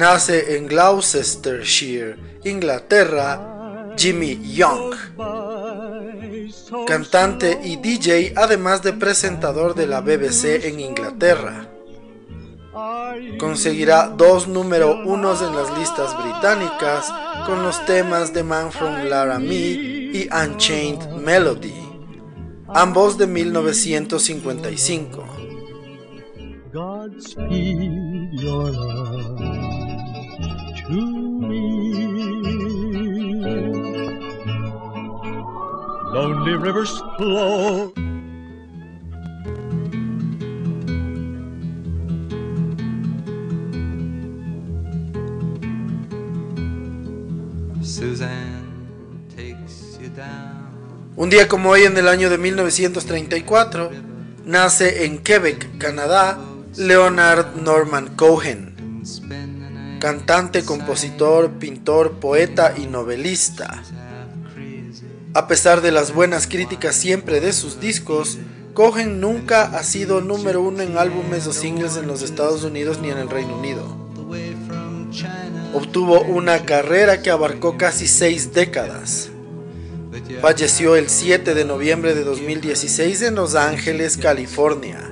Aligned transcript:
nace 0.00 0.56
en 0.56 0.66
Gloucestershire, 0.66 2.16
Inglaterra, 2.44 3.92
Jimmy 3.98 4.40
Young, 4.54 4.94
cantante 6.86 7.60
y 7.62 7.76
DJ, 7.76 8.32
además 8.34 8.82
de 8.82 8.94
presentador 8.94 9.74
de 9.74 9.86
la 9.86 10.00
BBC 10.00 10.64
en 10.64 10.80
Inglaterra. 10.80 11.68
Conseguirá 13.38 14.08
dos 14.08 14.48
número 14.48 15.02
unos 15.04 15.42
en 15.42 15.54
las 15.54 15.70
listas 15.78 16.16
británicas 16.16 17.12
con 17.44 17.62
los 17.62 17.84
temas 17.84 18.32
The 18.32 18.42
Man 18.42 18.72
from 18.72 19.04
Laramie 19.04 20.08
y 20.14 20.26
Unchained 20.32 21.10
Melody, 21.10 21.74
ambos 22.68 23.18
de 23.18 23.26
1955. 23.26 25.26
Godspeed 26.72 28.32
your 28.32 28.70
love 28.70 29.79
to 30.90 30.96
me. 31.48 31.64
Lonely 36.12 36.56
rivers 36.56 37.02
flow. 37.16 37.92
Suzanne 47.82 49.28
takes 49.36 49.98
you 50.00 50.08
down. 50.16 51.14
Un 51.16 51.30
día 51.30 51.46
como 51.48 51.70
hoy 51.70 51.82
en 51.84 51.96
el 51.96 52.08
año 52.08 52.30
de 52.30 52.38
1934, 52.38 53.90
nace 54.44 55.04
en 55.04 55.18
Quebec, 55.18 55.78
Canadá, 55.78 56.38
Leonard 56.76 57.56
Norman 57.56 58.16
Cohen, 58.16 59.02
cantante, 60.00 60.64
compositor, 60.64 61.52
pintor, 61.52 62.14
poeta 62.14 62.74
y 62.76 62.86
novelista. 62.86 63.84
A 65.34 65.46
pesar 65.46 65.80
de 65.80 65.92
las 65.92 66.12
buenas 66.12 66.48
críticas 66.48 66.96
siempre 66.96 67.40
de 67.40 67.52
sus 67.52 67.78
discos, 67.80 68.38
Cohen 68.74 69.20
nunca 69.20 69.62
ha 69.62 69.84
sido 69.84 70.20
número 70.20 70.62
uno 70.62 70.82
en 70.82 70.98
álbumes 70.98 71.46
o 71.46 71.52
singles 71.52 71.96
en 71.96 72.08
los 72.08 72.22
Estados 72.22 72.64
Unidos 72.64 72.98
ni 73.00 73.10
en 73.10 73.18
el 73.18 73.30
Reino 73.30 73.56
Unido. 73.56 73.84
Obtuvo 75.72 76.22
una 76.22 76.64
carrera 76.64 77.22
que 77.22 77.30
abarcó 77.30 77.76
casi 77.76 78.08
seis 78.08 78.52
décadas. 78.52 79.30
Falleció 80.40 80.96
el 80.96 81.08
7 81.08 81.54
de 81.54 81.64
noviembre 81.64 82.14
de 82.14 82.24
2016 82.24 83.22
en 83.22 83.34
Los 83.34 83.54
Ángeles, 83.54 84.16
California. 84.16 85.10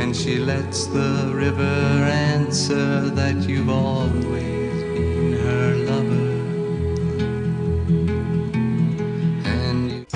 And 0.00 0.16
she 0.16 0.38
lets 0.38 0.86
the 0.86 1.30
river 1.32 1.62
answer 1.62 3.10
that 3.10 3.36
you've 3.46 3.68
always 3.68 4.72
been 4.94 5.34
her 5.34 5.74
lover. 5.76 6.30
And 9.44 9.90
you 9.90 10.06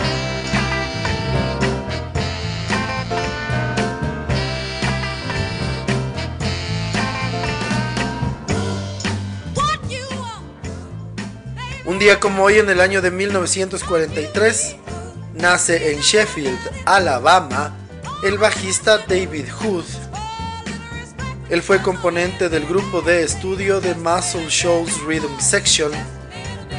Un 11.86 11.98
día 11.98 12.18
como 12.18 12.44
hoy 12.44 12.58
en 12.58 12.70
el 12.70 12.80
año 12.80 13.02
de 13.02 13.10
1943, 13.10 14.76
nace 15.34 15.92
en 15.92 16.00
Sheffield, 16.00 16.58
Alabama, 16.86 17.83
el 18.24 18.38
bajista 18.38 18.98
David 19.06 19.46
Hood. 19.60 19.84
Él 21.50 21.62
fue 21.62 21.82
componente 21.82 22.48
del 22.48 22.64
grupo 22.64 23.02
de 23.02 23.22
estudio 23.22 23.82
de 23.82 23.94
Muscle 23.96 24.48
Shoals 24.48 24.98
Rhythm 25.02 25.38
Section, 25.38 25.92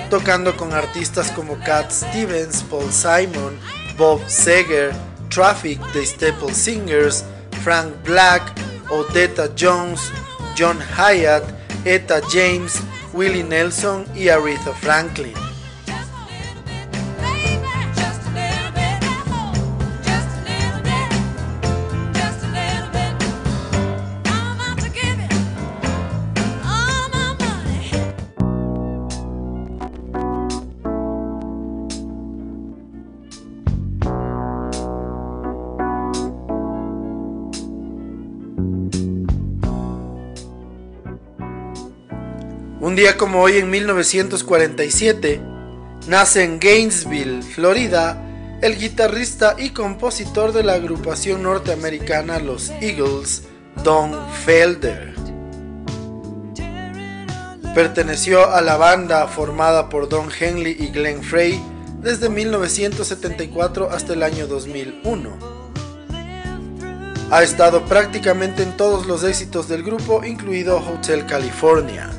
tocando 0.09 0.57
con 0.57 0.73
artistas 0.73 1.29
como 1.31 1.59
Cat 1.59 1.91
Stevens, 1.91 2.63
Paul 2.63 2.91
Simon, 2.91 3.59
Bob 3.95 4.28
Seger, 4.28 4.91
Traffic, 5.29 5.79
The 5.94 6.03
Staple 6.03 6.51
Singers, 6.51 7.23
Frank 7.63 7.94
Black, 8.03 8.51
Odetta 8.89 9.47
Jones, 9.55 10.01
John 10.57 10.79
Hyatt, 10.97 11.44
Etta 11.85 12.22
James, 12.31 12.79
Willie 13.13 13.44
Nelson 13.44 14.05
y 14.16 14.29
Aretha 14.29 14.73
Franklin. 14.73 15.44
Un 42.95 43.01
día 43.01 43.17
como 43.17 43.41
hoy 43.41 43.57
en 43.57 43.69
1947, 43.69 45.41
nace 46.07 46.45
en 46.45 46.61
Gainesville, 46.61 47.44
Florida, 47.44 48.23
el 48.61 48.78
guitarrista 48.78 49.57
y 49.57 49.72
compositor 49.72 50.53
de 50.53 50.63
la 50.63 50.75
agrupación 50.75 51.44
norteamericana 51.44 52.39
Los 52.39 52.69
Eagles, 52.79 53.44
Don 53.84 54.16
Felder. 54.45 55.13
Perteneció 57.75 58.50
a 58.50 58.61
la 58.61 58.78
banda 58.78 59.28
formada 59.28 59.89
por 59.89 60.07
Don 60.07 60.29
Henley 60.31 60.78
y 60.79 60.88
Glenn 60.88 61.22
Frey 61.22 61.61
desde 62.01 62.29
1974 62.29 63.89
hasta 63.89 64.13
el 64.13 64.23
año 64.23 64.47
2001. 64.47 65.38
Ha 67.29 67.44
estado 67.44 67.84
prácticamente 67.88 68.63
en 68.63 68.78
todos 68.78 69.05
los 69.05 69.25
éxitos 69.25 69.67
del 69.67 69.84
grupo, 69.84 70.23
incluido 70.23 70.78
Hotel 70.78 71.25
California. 71.25 72.09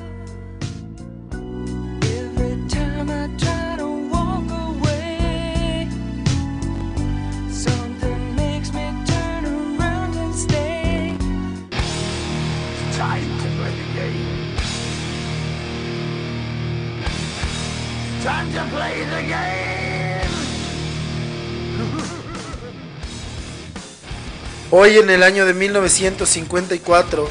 Hoy 24.78 24.98
en 24.98 25.08
el 25.08 25.22
año 25.22 25.46
de 25.46 25.54
1954 25.54 27.30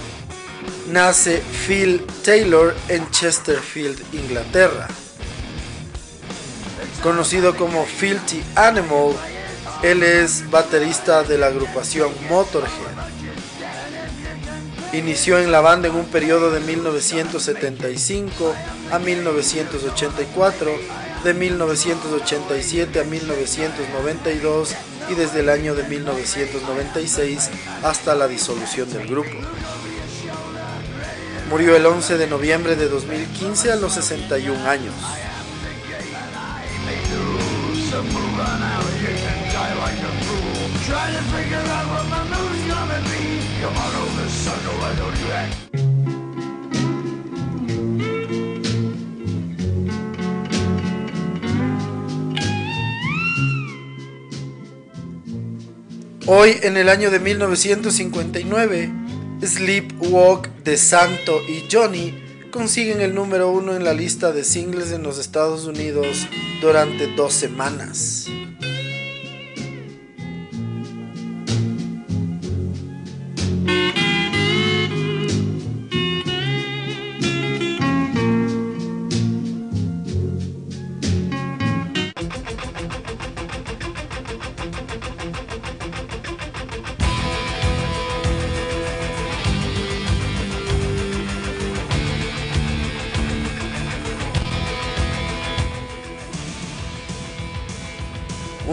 nace 0.90 1.44
Phil 1.68 2.04
Taylor 2.24 2.74
en 2.88 3.08
Chesterfield, 3.12 4.02
Inglaterra. 4.14 4.88
Conocido 7.04 7.56
como 7.56 7.86
Filthy 7.86 8.42
Animal, 8.56 9.12
él 9.84 10.02
es 10.02 10.50
baterista 10.50 11.22
de 11.22 11.38
la 11.38 11.46
agrupación 11.46 12.10
Motorhead. 12.28 12.72
Inició 14.94 15.38
en 15.38 15.52
la 15.52 15.62
banda 15.62 15.88
en 15.88 15.94
un 15.94 16.06
periodo 16.06 16.50
de 16.50 16.62
1975 16.62 18.56
a 18.92 18.98
1984, 18.98 20.72
de 21.24 21.34
1987 21.36 23.02
a 23.02 23.04
1992 23.04 24.76
y 25.10 25.16
desde 25.16 25.42
el 25.42 25.50
año 25.50 25.76
de 25.76 25.84
1996 25.84 27.50
hasta 27.84 28.16
la 28.16 28.28
disolución 28.28 28.92
del 28.92 29.08
grupo. 29.08 29.30
Murió 31.50 31.76
el 31.76 31.86
11 31.86 32.18
de 32.18 32.28
noviembre 32.28 32.76
de 32.76 32.90
2015 32.90 33.72
a 33.72 33.76
los 33.76 33.94
61 33.94 34.68
años. 34.68 34.94
Hoy, 56.28 56.58
en 56.64 56.76
el 56.76 56.90
año 56.90 57.12
de 57.12 57.20
1959, 57.20 58.92
Sleepwalk 59.44 60.48
de 60.64 60.76
Santo 60.76 61.40
y 61.48 61.72
Johnny 61.72 62.16
consiguen 62.50 63.00
el 63.02 63.14
número 63.14 63.52
uno 63.52 63.76
en 63.76 63.84
la 63.84 63.94
lista 63.94 64.32
de 64.32 64.44
singles 64.44 64.92
en 64.92 65.04
los 65.04 65.20
Estados 65.20 65.66
Unidos 65.66 66.28
durante 66.62 67.14
dos 67.14 67.32
semanas. 67.32 68.26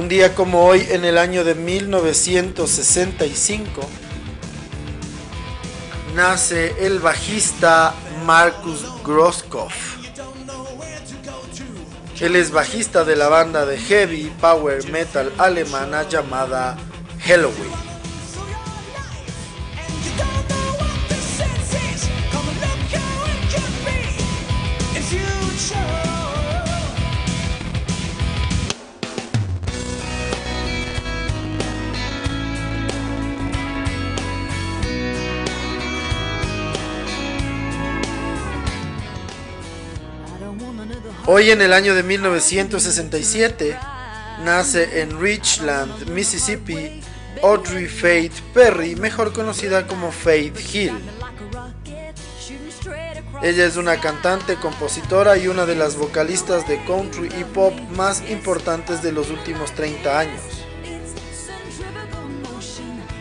Un 0.02 0.08
día 0.08 0.34
como 0.34 0.64
hoy, 0.64 0.84
en 0.90 1.04
el 1.04 1.16
año 1.16 1.44
de 1.44 1.54
1965, 1.54 3.82
nace 6.16 6.74
el 6.84 6.98
bajista 6.98 7.94
Markus 8.26 8.84
Groskopf. 9.04 9.98
Él 12.18 12.34
es 12.34 12.50
bajista 12.50 13.04
de 13.04 13.14
la 13.14 13.28
banda 13.28 13.64
de 13.64 13.78
heavy 13.78 14.32
power 14.40 14.90
metal 14.90 15.32
alemana 15.38 16.08
llamada 16.08 16.76
Halloween. 17.20 17.81
Hoy 41.34 41.50
en 41.50 41.62
el 41.62 41.72
año 41.72 41.94
de 41.94 42.02
1967 42.02 43.74
nace 44.44 45.00
en 45.00 45.18
Richland, 45.18 46.10
Mississippi, 46.10 47.00
Audrey 47.42 47.86
Faith 47.86 48.34
Perry, 48.52 48.96
mejor 48.96 49.32
conocida 49.32 49.86
como 49.86 50.12
Faith 50.12 50.58
Hill. 50.74 50.92
Ella 53.42 53.64
es 53.64 53.78
una 53.78 53.98
cantante, 53.98 54.56
compositora 54.56 55.38
y 55.38 55.48
una 55.48 55.64
de 55.64 55.74
las 55.74 55.96
vocalistas 55.96 56.68
de 56.68 56.84
country 56.84 57.30
y 57.40 57.44
pop 57.44 57.72
más 57.96 58.22
importantes 58.28 59.02
de 59.02 59.12
los 59.12 59.30
últimos 59.30 59.72
30 59.72 60.18
años. 60.18 60.42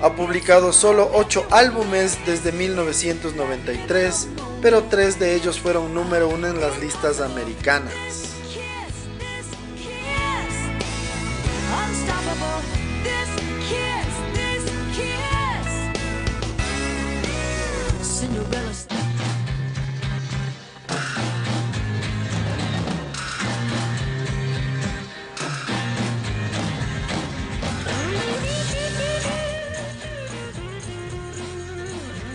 Ha 0.02 0.14
publicado 0.18 0.74
solo 0.74 1.10
8 1.14 1.48
álbumes 1.50 2.18
desde 2.26 2.52
1993, 2.52 4.28
pero 4.62 4.84
3 4.84 5.20
de 5.20 5.36
ellos 5.36 5.60
fueron 5.60 5.94
número 5.94 6.30
1 6.30 6.48
en 6.48 6.62
las 6.62 6.80
listas 6.80 7.20
americanas. 7.20 7.94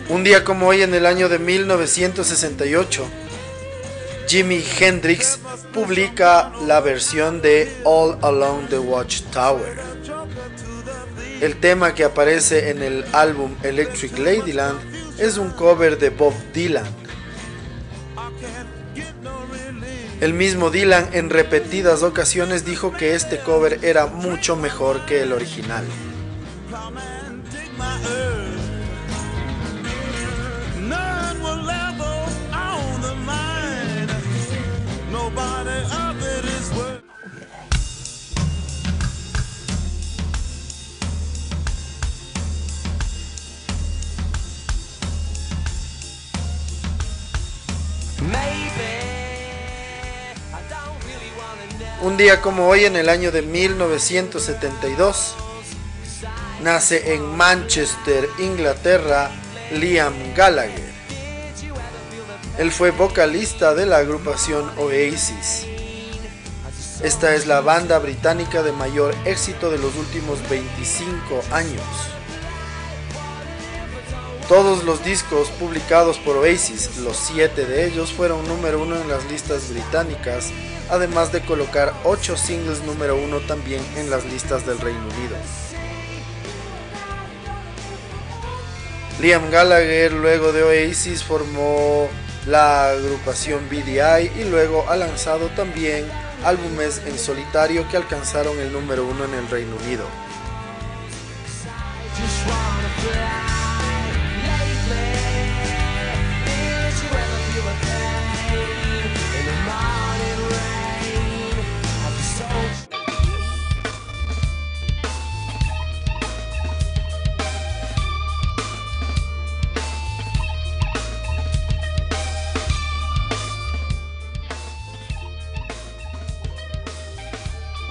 Un 0.08 0.22
día 0.22 0.44
como 0.44 0.68
hoy 0.68 0.82
en 0.82 0.94
el 0.94 1.04
año 1.04 1.28
de 1.28 1.40
1968, 1.40 3.04
Jimi 4.28 4.64
Hendrix 4.78 5.40
publica 5.74 6.52
la 6.64 6.80
versión 6.80 7.42
de 7.42 7.76
All 7.82 8.16
Along 8.22 8.68
the 8.68 8.78
Watchtower. 8.78 9.80
El 11.40 11.58
tema 11.58 11.92
que 11.94 12.04
aparece 12.04 12.70
en 12.70 12.84
el 12.84 13.04
álbum 13.12 13.56
Electric 13.64 14.16
Ladyland 14.16 14.78
es 15.18 15.38
un 15.38 15.50
cover 15.50 15.98
de 15.98 16.10
Bob 16.10 16.34
Dylan. 16.54 16.86
El 20.20 20.34
mismo 20.34 20.70
Dylan 20.70 21.08
en 21.14 21.30
repetidas 21.30 22.04
ocasiones 22.04 22.64
dijo 22.64 22.92
que 22.92 23.16
este 23.16 23.40
cover 23.40 23.80
era 23.82 24.06
mucho 24.06 24.54
mejor 24.54 25.04
que 25.04 25.22
el 25.22 25.32
original. 25.32 25.84
Un 52.02 52.18
día 52.18 52.42
como 52.42 52.68
hoy 52.68 52.84
en 52.84 52.94
el 52.94 53.08
año 53.08 53.32
de 53.32 53.40
1972 53.40 55.34
nace 56.62 57.14
en 57.14 57.24
Manchester, 57.36 58.28
Inglaterra, 58.38 59.30
Liam 59.72 60.12
Gallagher. 60.34 60.92
Él 62.58 62.70
fue 62.70 62.90
vocalista 62.90 63.74
de 63.74 63.86
la 63.86 63.98
agrupación 63.98 64.70
Oasis. 64.78 65.66
Esta 67.02 67.34
es 67.34 67.46
la 67.46 67.62
banda 67.62 67.98
británica 67.98 68.62
de 68.62 68.72
mayor 68.72 69.14
éxito 69.24 69.70
de 69.70 69.78
los 69.78 69.94
últimos 69.96 70.38
25 70.50 71.42
años. 71.50 71.82
Todos 74.48 74.84
los 74.84 75.04
discos 75.04 75.48
publicados 75.50 76.18
por 76.18 76.36
Oasis, 76.36 76.98
los 76.98 77.16
siete 77.16 77.66
de 77.66 77.84
ellos, 77.84 78.12
fueron 78.12 78.46
número 78.46 78.80
uno 78.80 78.94
en 78.94 79.08
las 79.08 79.24
listas 79.28 79.70
británicas, 79.70 80.52
además 80.88 81.32
de 81.32 81.40
colocar 81.40 81.92
8 82.04 82.36
singles 82.36 82.84
número 82.84 83.16
uno 83.16 83.40
también 83.40 83.82
en 83.96 84.08
las 84.08 84.24
listas 84.24 84.64
del 84.64 84.78
Reino 84.78 85.00
Unido. 85.00 85.36
Liam 89.20 89.50
Gallagher 89.50 90.12
luego 90.12 90.52
de 90.52 90.62
Oasis 90.62 91.24
formó 91.24 92.08
la 92.46 92.90
agrupación 92.90 93.68
BDI 93.68 94.30
y 94.40 94.44
luego 94.48 94.88
ha 94.88 94.94
lanzado 94.94 95.48
también 95.56 96.06
álbumes 96.44 97.02
en 97.04 97.18
solitario 97.18 97.88
que 97.88 97.96
alcanzaron 97.96 98.60
el 98.60 98.72
número 98.72 99.04
uno 99.06 99.24
en 99.24 99.34
el 99.34 99.48
Reino 99.48 99.74
Unido. 99.84 100.25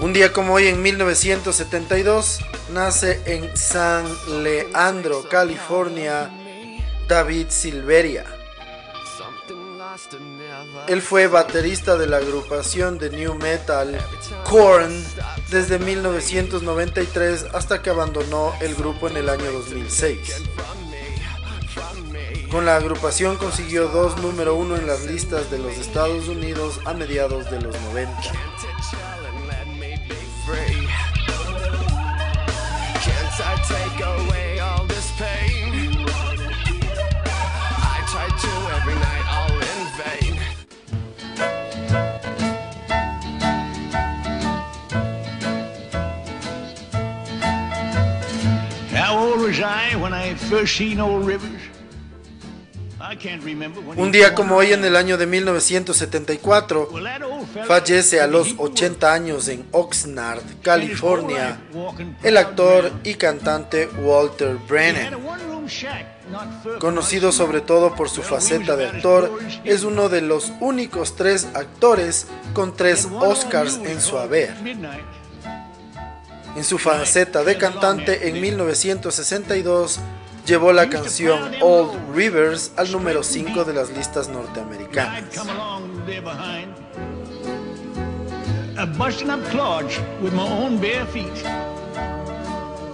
Un 0.06 0.14
día 0.14 0.32
como 0.32 0.54
hoy 0.54 0.68
en 0.68 0.84
1972 0.84 2.40
nace 2.72 3.20
en 3.26 3.58
San 3.58 4.06
Leandro, 4.44 5.28
California, 5.28 6.30
David 7.08 7.48
Silveria. 7.50 8.24
Él 10.88 11.02
fue 11.02 11.26
baterista 11.26 11.98
de 11.98 12.06
la 12.06 12.18
agrupación 12.18 13.00
de 13.00 13.10
new 13.10 13.34
metal 13.34 13.98
Korn 14.44 14.94
desde 15.50 15.80
1993 15.80 17.48
hasta 17.56 17.82
que 17.82 17.90
abandonó 17.90 18.54
el 18.62 18.76
grupo 18.76 19.08
en 19.08 19.18
el 19.18 19.28
año 19.28 19.52
2006. 19.52 20.20
Con 22.52 22.64
la 22.66 22.76
agrupación 22.76 23.38
consiguió 23.38 23.88
dos 23.88 24.18
número 24.22 24.54
uno 24.54 24.76
en 24.76 24.86
las 24.86 25.04
listas 25.06 25.50
de 25.50 25.58
los 25.58 25.74
Estados 25.78 26.28
Unidos 26.28 26.80
a 26.86 26.94
mediados 26.94 27.50
de 27.50 27.60
los 27.60 27.76
90. 27.82 28.16
Un 53.98 54.12
día 54.12 54.34
como 54.34 54.56
hoy, 54.56 54.74
en 54.74 54.84
el 54.84 54.96
año 54.96 55.18
de 55.18 55.26
1974, 55.26 56.90
Well, 56.92 57.04
that 57.04 57.22
old 57.22 57.48
fella 57.48 57.66
fallece 57.66 58.22
a 58.22 58.28
los 58.28 58.50
he 58.50 58.54
would 58.54 58.72
80 58.72 59.14
años 59.14 59.48
en 59.48 59.66
Oxnard, 59.72 60.42
California, 60.62 61.60
el 62.24 62.38
actor 62.38 62.92
y 63.04 63.16
cantante 63.16 63.88
Walter 64.02 64.58
Brennan. 64.68 65.16
Conocido 66.80 67.32
sobre 67.32 67.62
todo 67.62 67.96
por 67.96 68.10
su 68.10 68.22
faceta 68.22 68.76
de 68.76 68.88
actor, 68.88 69.40
es 69.64 69.84
uno 69.84 70.10
de 70.10 70.22
los 70.22 70.52
únicos 70.60 71.16
tres 71.16 71.48
actores 71.54 72.28
con 72.54 72.76
tres 72.76 73.08
Oscars 73.12 73.78
en 73.78 74.02
su 74.02 74.18
haber. 74.18 74.54
En 76.56 76.64
su 76.64 76.78
faceta 76.78 77.44
de 77.44 77.58
cantante 77.58 78.30
en 78.30 78.40
1962 78.40 80.00
llevó 80.46 80.72
la 80.72 80.90
canción 80.90 81.52
Old 81.62 82.16
Rivers 82.16 82.72
al 82.78 82.92
número 82.92 83.24
5 83.24 83.66
de 83.66 83.74
las 83.74 83.90
listas 83.90 84.30
norteamericanas. 84.30 85.24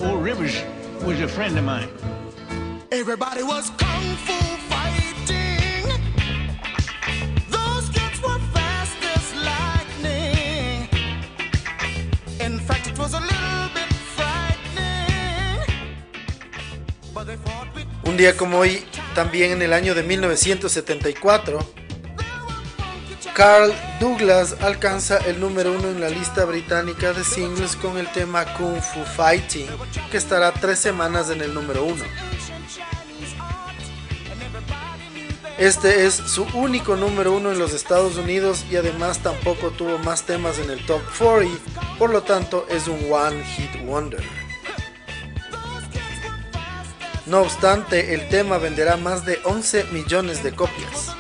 Old 0.04 0.24
Rivers 0.24 0.64
was 1.04 1.20
a 1.22 1.28
friend 1.28 1.60
of 1.60 1.64
mine. 1.64 1.90
Everybody 2.92 3.44
was 3.44 3.70
kung 3.78 4.16
fu 4.26 4.34
Un 18.04 18.18
día 18.18 18.38
como 18.38 18.60
hoy, 18.60 18.86
también 19.16 19.52
en 19.52 19.62
el 19.62 19.74
año 19.74 19.94
de 19.94 20.04
1974, 20.04 21.60
Carl 23.34 23.74
Douglas 24.00 24.56
alcanza 24.62 25.18
el 25.18 25.40
número 25.40 25.74
uno 25.74 25.90
en 25.90 26.00
la 26.00 26.10
lista 26.10 26.46
británica 26.46 27.14
de 27.14 27.24
singles 27.24 27.76
con 27.76 27.98
el 27.98 28.12
tema 28.12 28.46
Kung 28.54 28.82
Fu 28.82 29.04
Fighting, 29.04 29.68
que 30.10 30.18
estará 30.18 30.52
tres 30.54 30.80
semanas 30.80 31.30
en 31.30 31.42
el 31.42 31.54
número 31.54 31.84
uno. 31.84 32.04
Este 35.58 36.06
es 36.06 36.16
su 36.16 36.44
único 36.54 36.96
número 36.96 37.34
uno 37.34 37.52
en 37.52 37.60
los 37.60 37.74
Estados 37.74 38.18
Unidos 38.18 38.66
y 38.72 38.78
además 38.78 39.20
tampoco 39.20 39.72
tuvo 39.72 39.98
más 40.00 40.24
temas 40.24 40.60
en 40.60 40.70
el 40.70 40.86
top 40.86 41.02
40, 41.20 41.98
por 42.00 42.10
lo 42.10 42.24
tanto 42.24 42.66
es 42.70 42.88
un 42.88 43.12
One 43.12 43.44
Hit 43.44 43.86
Wonder. 43.86 44.41
No 47.32 47.44
obstante, 47.44 48.14
el 48.14 48.28
tema 48.28 48.58
venderá 48.58 48.98
más 48.98 49.24
de 49.24 49.40
11 49.46 49.86
millones 49.94 50.44
de 50.44 50.52
copias. 50.52 51.16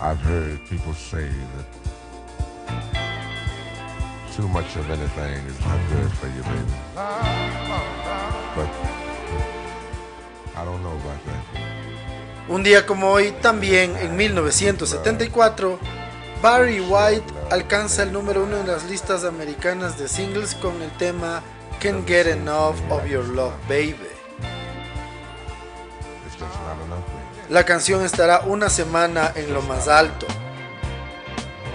I've 0.00 0.18
heard 0.18 0.58
people 0.68 0.92
say 0.92 1.28
that 1.54 1.66
too 4.34 4.48
much 4.48 4.74
of 4.74 4.90
anything 4.90 5.46
is 5.46 5.60
not 5.60 5.78
good 5.90 6.10
for 6.14 6.26
you, 6.26 6.42
baby. 6.42 6.72
But 8.56 8.68
I 10.56 10.64
don't 10.64 10.82
know 10.82 10.96
about 10.96 11.24
that. 11.24 11.91
Un 12.48 12.64
día 12.64 12.86
como 12.86 13.08
hoy, 13.08 13.30
también 13.40 13.96
en 13.98 14.16
1974, 14.16 15.78
Barry 16.42 16.80
White 16.80 17.32
alcanza 17.50 18.02
el 18.02 18.12
número 18.12 18.42
uno 18.42 18.58
en 18.58 18.66
las 18.66 18.84
listas 18.84 19.24
americanas 19.24 19.96
de 19.96 20.08
singles 20.08 20.56
con 20.56 20.82
el 20.82 20.90
tema 20.96 21.40
Can't 21.80 22.06
Get 22.06 22.26
Enough 22.26 22.74
of 22.90 23.06
Your 23.06 23.24
Love 23.26 23.54
Baby. 23.68 24.08
La 27.48 27.64
canción 27.64 28.04
estará 28.04 28.40
una 28.40 28.68
semana 28.68 29.30
en 29.36 29.54
lo 29.54 29.62
más 29.62 29.86
alto. 29.86 30.26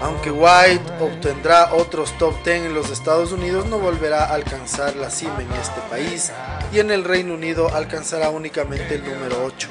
Aunque 0.02 0.30
White 0.30 0.92
obtendrá 1.00 1.72
otros 1.72 2.16
top 2.18 2.34
10 2.44 2.66
en 2.66 2.74
los 2.74 2.90
Estados 2.90 3.32
Unidos, 3.32 3.66
no 3.66 3.78
volverá 3.78 4.26
a 4.26 4.34
alcanzar 4.34 4.94
la 4.96 5.10
cima 5.10 5.40
en 5.40 5.52
este 5.52 5.80
país 5.88 6.30
y 6.72 6.80
en 6.80 6.90
el 6.90 7.04
Reino 7.04 7.34
Unido 7.34 7.74
alcanzará 7.74 8.30
únicamente 8.30 8.96
el 8.96 9.04
número 9.04 9.44
8. 9.44 9.68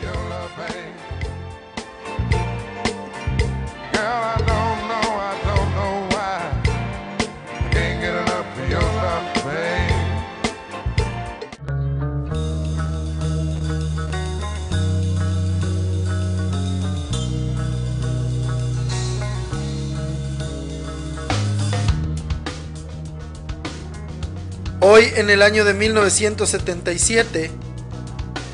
Hoy, 24.97 25.11
en 25.15 25.29
el 25.29 25.43
año 25.43 25.63
de 25.63 25.75
1977, 25.75 27.51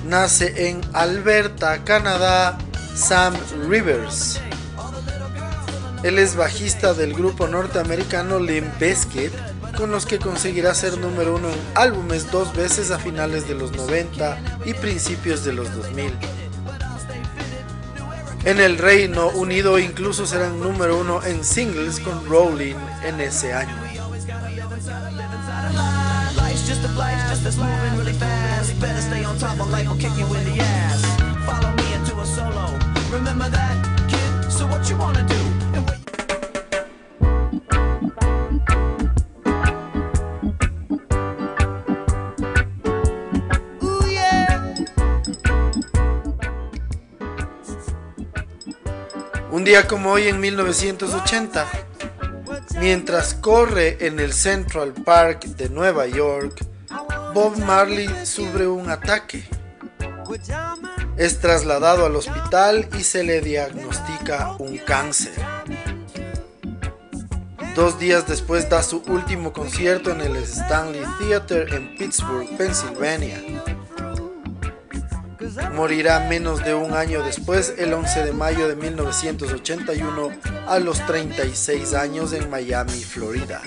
nace 0.06 0.68
en 0.68 0.82
Alberta, 0.92 1.86
Canadá, 1.86 2.58
Sam 2.94 3.34
Rivers. 3.70 4.42
Él 6.04 6.20
es 6.20 6.36
bajista 6.36 6.94
del 6.94 7.14
grupo 7.14 7.48
norteamericano 7.48 8.42
Limp 8.42 8.78
Bizkit, 8.78 9.32
con 9.78 9.92
los 9.92 10.06
que 10.06 10.20
conseguirá 10.20 10.76
ser 10.76 10.98
número 10.98 11.36
uno 11.36 11.48
en 11.48 11.60
álbumes 11.76 12.30
dos 12.30 12.54
veces 12.54 12.92
a 12.92 13.00
finales 13.00 13.48
de 13.48 13.56
los 13.56 13.72
90 13.72 14.38
y 14.66 14.74
principios 14.74 15.46
de 15.46 15.54
los 15.54 15.74
2000. 15.74 16.12
En 18.44 18.60
el 18.60 18.78
Reino 18.80 19.30
Unido 19.30 19.80
incluso 19.80 20.26
serán 20.26 20.60
número 20.60 21.00
uno 21.00 21.24
en 21.24 21.46
singles 21.46 22.02
con 22.02 22.26
Rolling 22.26 22.76
en 23.06 23.22
ese 23.22 23.54
año. 23.54 23.83
Just 26.66 26.82
a 26.86 26.88
life's 26.98 27.30
just 27.30 27.44
that's 27.44 27.58
moving 27.58 27.98
really 27.98 28.14
fast. 28.14 28.80
Better 28.80 29.02
stay 29.02 29.24
on 29.26 29.38
top 29.38 29.60
of 29.60 29.70
life 29.70 29.88
will 29.88 29.98
kick 29.98 30.16
you 30.18 30.26
in 30.26 30.44
the 30.46 30.62
ass. 30.62 31.04
Follow 31.46 31.72
me 31.76 31.94
into 31.94 32.18
a 32.18 32.26
solo. 32.26 32.80
Remember 33.12 33.50
that, 33.50 33.76
kid? 34.10 34.52
So 34.52 34.66
what 34.68 34.90
you 34.90 34.96
wanna 34.98 35.28
do? 35.28 35.36
And 35.76 35.86
yeah. 44.10 44.64
Un 49.52 49.64
día 49.66 49.86
como 49.86 50.12
hoy 50.12 50.30
en 50.30 50.40
1980, 50.40 51.68
mientras 52.80 53.34
corre 53.34 54.06
en 54.06 54.20
el 54.20 54.34
Central 54.34 54.94
Park 54.94 55.46
de 55.46 55.70
Nueva 55.70 56.08
York, 56.08 56.66
Bob 57.34 57.58
Marley 57.60 58.10
sufre 58.26 58.68
un 58.68 58.90
ataque. 58.90 59.44
Es 61.18 61.40
trasladado 61.40 62.06
al 62.06 62.16
hospital 62.16 62.88
y 62.98 63.04
se 63.04 63.24
le 63.24 63.42
diagnostica 63.42 64.56
un 64.60 64.78
cáncer. 64.78 65.34
Dos 67.76 67.98
días 67.98 68.28
después 68.28 68.70
da 68.70 68.84
su 68.84 69.02
último 69.08 69.52
concierto 69.52 70.12
en 70.12 70.22
el 70.22 70.36
Stanley 70.38 71.04
Theater 71.20 71.74
en 71.74 71.96
Pittsburgh, 71.96 72.48
Pennsylvania. 72.56 73.42
Morirá 75.74 76.28
menos 76.28 76.64
de 76.64 76.74
un 76.74 76.94
año 76.94 77.24
después, 77.24 77.74
el 77.78 77.94
11 77.94 78.26
de 78.26 78.34
mayo 78.34 78.68
de 78.68 78.76
1981, 78.76 80.32
a 80.68 80.80
los 80.80 81.06
36 81.06 81.94
años 81.94 82.34
en 82.34 82.50
Miami, 82.50 83.04
Florida. 83.04 83.62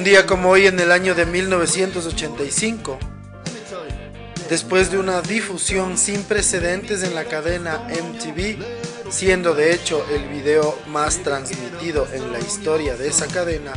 Un 0.00 0.04
día 0.04 0.24
como 0.24 0.48
hoy 0.48 0.66
en 0.66 0.80
el 0.80 0.92
año 0.92 1.14
de 1.14 1.26
1985, 1.26 2.98
let 2.98 3.52
me 3.52 3.60
tell 3.68 3.86
you, 3.86 4.48
después 4.48 4.90
de 4.90 4.96
una 4.96 5.20
difusión 5.20 5.98
sin 5.98 6.22
precedentes 6.22 7.02
en 7.02 7.14
la 7.14 7.26
cadena 7.26 7.86
MTV, 7.86 8.64
siendo 9.10 9.54
de 9.54 9.74
hecho 9.74 10.02
el 10.10 10.26
video 10.30 10.78
más 10.86 11.18
transmitido 11.18 12.08
en 12.14 12.32
la 12.32 12.38
historia 12.38 12.96
de 12.96 13.08
esa 13.08 13.26
cadena, 13.26 13.74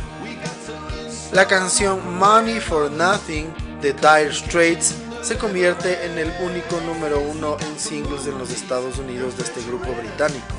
la 1.32 1.46
canción 1.46 2.16
Money 2.16 2.58
for 2.58 2.90
Nothing 2.90 3.52
de 3.82 3.92
Dire 3.92 4.32
Straits 4.32 4.94
se 5.20 5.36
convierte 5.36 6.06
en 6.06 6.16
el 6.16 6.32
único 6.40 6.80
número 6.86 7.20
uno 7.20 7.58
en 7.60 7.78
singles 7.78 8.26
en 8.26 8.38
los 8.38 8.50
Estados 8.50 8.98
Unidos 8.98 9.36
de 9.36 9.42
este 9.42 9.60
grupo 9.64 9.92
británico. 9.92 10.54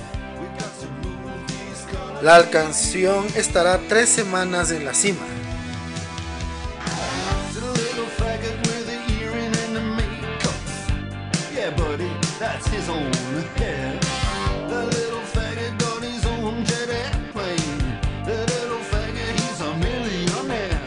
La 2.22 2.51
canción 2.51 3.25
estará 3.36 3.79
tres 3.89 4.10
semanas 4.10 4.69
en 4.69 4.86
la 4.86 4.93
cima. 4.93 5.25
That's 12.45 12.67
his 12.67 12.89
own 12.89 13.11
hair. 13.57 13.99
The 14.69 14.85
little 14.85 15.25
faggot 15.33 15.73
got 15.79 16.03
his 16.03 16.23
own 16.27 16.63
jet 16.63 16.89
airplane. 16.89 17.79
The 18.23 18.37
little 18.53 18.83
faggot, 18.91 19.33
he's 19.41 19.61
a 19.61 19.73
millionaire. 19.85 20.79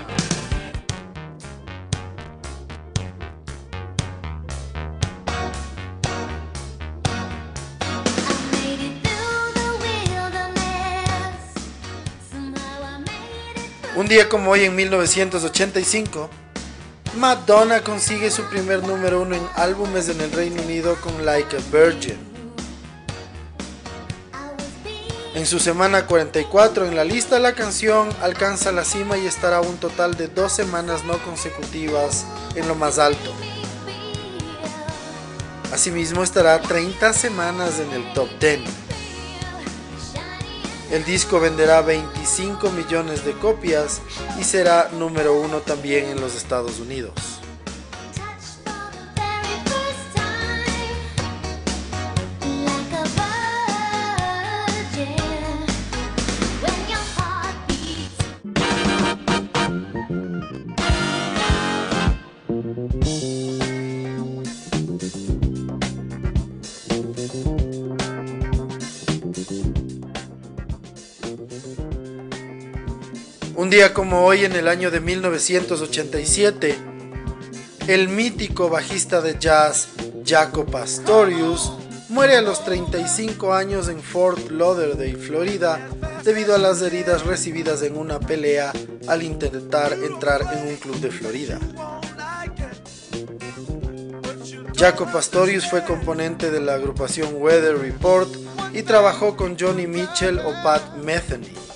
Un 13.97 14.07
día 14.07 14.29
como 14.29 14.53
hoy 14.53 14.65
en 14.65 14.77
1985, 14.77 16.31
Madonna 17.19 17.83
consigue 17.83 18.31
su 18.31 18.45
primer 18.45 18.83
número 18.87 19.23
uno 19.23 19.35
en 19.35 19.43
álbumes 19.57 20.09
en 20.09 20.21
el 20.21 20.31
Reino 20.31 20.63
Unido 20.63 20.97
con 21.01 21.27
Like 21.27 21.57
a 21.57 21.61
Virgin. 21.73 22.17
En 25.35 25.45
su 25.45 25.59
semana 25.59 26.07
44 26.07 26.87
en 26.87 26.95
la 26.95 27.05
lista 27.05 27.41
la 27.41 27.55
canción 27.55 28.09
alcanza 28.23 28.71
la 28.71 28.85
cima 28.85 29.19
y 29.19 29.27
estará 29.27 29.61
un 29.61 29.79
total 29.79 30.17
de 30.17 30.29
dos 30.29 30.53
semanas 30.53 31.05
no 31.05 31.19
consecutivas 31.25 32.25
en 32.55 32.69
lo 32.69 32.77
más 32.77 33.01
alto. 33.01 33.33
Asimismo 35.73 36.23
estará 36.23 36.61
30 36.61 37.13
semanas 37.13 37.81
en 37.81 37.93
el 37.93 38.13
top 38.13 38.29
10. 38.39 38.88
El 40.91 41.05
disco 41.05 41.39
venderá 41.39 41.83
25 41.83 42.71
millones 42.71 43.25
de 43.25 43.33
copias 43.33 44.01
y 44.41 44.45
será 44.45 44.89
número 44.99 45.39
uno 45.39 45.59
también 45.59 46.07
en 46.07 46.21
los 46.21 46.35
Estados 46.35 46.81
Unidos. 46.81 47.38
Como 73.87 74.25
hoy 74.25 74.45
en 74.45 74.57
el 74.57 74.67
año 74.67 74.91
de 74.91 74.99
1987, 74.99 76.77
el 77.87 78.09
mítico 78.09 78.69
bajista 78.69 79.21
de 79.21 79.39
jazz 79.39 79.91
Jaco 80.27 80.67
Pastorius 80.67 81.73
muere 82.09 82.37
a 82.37 82.43
los 82.43 82.65
35 82.65 83.55
años 83.55 83.89
en 83.89 84.03
Fort 84.03 84.51
Lauderdale, 84.51 85.15
Florida, 85.15 85.79
debido 86.25 86.57
a 86.57 86.59
las 86.59 86.83
heridas 86.83 87.25
recibidas 87.25 87.83
en 87.83 87.97
una 87.97 88.19
pelea 88.19 88.73
al 89.07 89.23
intentar 89.23 89.93
entrar 89.93 90.43
en 90.53 90.71
un 90.71 90.77
club 90.77 90.97
de 90.97 91.11
Florida. 91.13 91.61
Jaco 94.77 95.07
Pastorius 95.07 95.71
fue 95.71 95.85
componente 95.85 96.51
de 96.51 96.61
la 96.61 96.75
agrupación 96.75 97.29
Weather 97.37 97.79
Report 97.79 98.29
y 98.73 98.83
trabajó 98.83 99.37
con 99.37 99.57
Johnny 99.57 99.87
Mitchell 99.87 100.41
o 100.41 100.53
Pat 100.65 100.97
Metheny. 100.97 101.68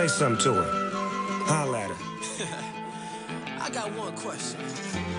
Say 0.00 0.08
something 0.08 0.42
to 0.44 0.54
her. 0.54 0.64
Holla 1.44 1.80
at 1.80 1.90
her. 1.90 1.96
I 3.60 3.68
got 3.68 3.92
one 3.98 4.14
question. 4.14 4.58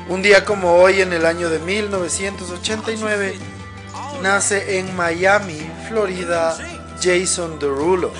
Un 0.10 0.24
día 0.24 0.44
como 0.44 0.74
hoy 0.74 1.02
en 1.02 1.14
el 1.14 1.28
año 1.28 1.50
de 1.50 1.60
1989 1.60 3.36
nace 4.24 4.80
en 4.80 4.96
Miami, 4.96 5.70
Florida, 5.88 6.58
Jason 7.00 7.60
Derulo. 7.60 8.12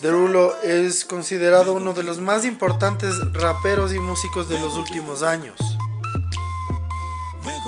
Derulo 0.00 0.54
es 0.62 1.04
considerado 1.04 1.72
uno 1.72 1.94
de 1.94 2.04
los 2.04 2.20
más 2.20 2.44
importantes 2.44 3.16
raperos 3.32 3.92
y 3.92 3.98
músicos 3.98 4.48
de 4.48 4.60
los 4.60 4.76
últimos 4.76 5.24
años. 5.24 5.69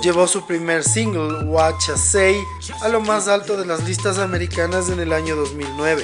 Llevó 0.03 0.27
su 0.27 0.45
primer 0.45 0.83
single, 0.83 1.45
Watch 1.45 1.87
a 1.87 1.95
Say, 1.95 2.35
a 2.81 2.89
lo 2.89 2.99
más 2.99 3.29
alto 3.29 3.55
de 3.55 3.65
las 3.65 3.85
listas 3.85 4.17
americanas 4.17 4.89
en 4.89 4.99
el 4.99 5.13
año 5.13 5.37
2009. 5.37 6.03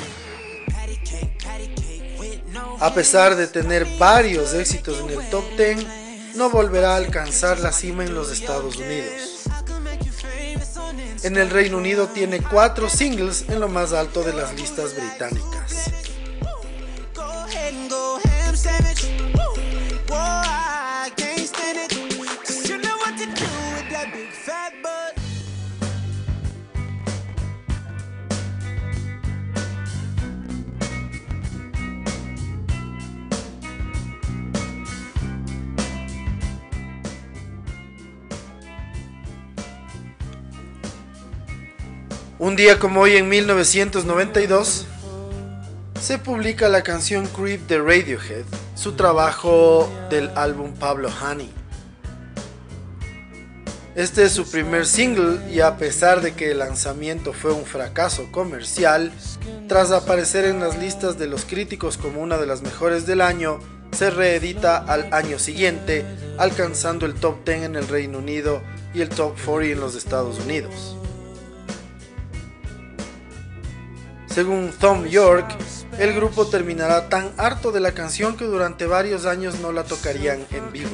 A 2.79 2.93
pesar 2.93 3.35
de 3.35 3.47
tener 3.47 3.85
varios 3.97 4.53
éxitos 4.53 5.01
en 5.01 5.09
el 5.09 5.29
top 5.29 5.43
10, 5.57 5.85
no 6.35 6.49
volverá 6.49 6.93
a 6.93 6.95
alcanzar 6.95 7.59
la 7.59 7.73
cima 7.73 8.05
en 8.05 8.15
los 8.15 8.31
Estados 8.31 8.77
Unidos. 8.77 9.43
En 11.23 11.35
el 11.35 11.49
Reino 11.49 11.77
Unido 11.77 12.07
tiene 12.07 12.41
cuatro 12.41 12.87
singles 12.87 13.49
en 13.49 13.59
lo 13.59 13.67
más 13.67 13.91
alto 13.91 14.23
de 14.23 14.31
las 14.31 14.55
listas 14.55 14.95
británicas. 14.95 15.91
Un 42.39 42.55
día 42.55 42.79
como 42.79 43.01
hoy 43.01 43.17
en 43.17 43.27
1992 43.27 44.85
se 45.99 46.17
publica 46.19 46.69
la 46.69 46.83
canción 46.83 47.27
Creep 47.27 47.67
de 47.67 47.79
Radiohead, 47.79 48.45
su 48.75 48.93
trabajo 48.93 49.91
del 50.09 50.29
álbum 50.35 50.73
Pablo 50.73 51.09
Honey. 51.21 51.51
Este 53.93 54.23
es 54.23 54.31
su 54.31 54.49
primer 54.49 54.85
single 54.85 55.51
y 55.51 55.59
a 55.59 55.75
pesar 55.75 56.21
de 56.21 56.33
que 56.33 56.51
el 56.51 56.59
lanzamiento 56.59 57.33
fue 57.33 57.51
un 57.51 57.65
fracaso 57.65 58.31
comercial, 58.31 59.11
tras 59.67 59.91
aparecer 59.91 60.45
en 60.45 60.61
las 60.61 60.77
listas 60.77 61.19
de 61.19 61.27
los 61.27 61.43
críticos 61.43 61.97
como 61.97 62.21
una 62.21 62.37
de 62.37 62.45
las 62.45 62.61
mejores 62.61 63.05
del 63.05 63.19
año, 63.19 63.59
se 63.91 64.11
reedita 64.11 64.77
al 64.77 65.13
año 65.13 65.39
siguiente, 65.39 66.05
alcanzando 66.37 67.05
el 67.05 67.15
top 67.15 67.45
10 67.45 67.63
en 67.63 67.75
el 67.75 67.89
Reino 67.89 68.19
Unido 68.19 68.61
y 68.93 69.01
el 69.01 69.09
top 69.09 69.35
40 69.45 69.73
en 69.73 69.79
los 69.81 69.95
Estados 69.95 70.39
Unidos. 70.39 70.95
Según 74.29 74.71
Tom 74.79 75.05
York, 75.05 75.47
el 75.97 76.13
grupo 76.13 76.45
terminará 76.45 77.09
tan 77.09 77.31
harto 77.37 77.71
de 77.71 77.79
la 77.79 77.91
canción 77.93 78.37
que 78.37 78.45
durante 78.45 78.85
varios 78.85 79.25
años 79.25 79.59
no 79.59 79.71
la 79.71 79.83
tocarían 79.83 80.45
en 80.51 80.71
vivo. 80.71 80.89